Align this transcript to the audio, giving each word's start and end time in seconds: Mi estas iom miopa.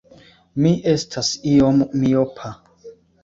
Mi 0.63 0.71
estas 0.93 1.29
iom 1.53 1.83
miopa. 2.01 2.53